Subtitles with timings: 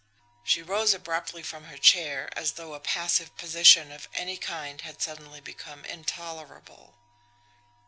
[0.43, 4.99] She rose abruptly from her chair, as though a passive position of any kind had
[4.99, 6.95] suddenly become intolerable.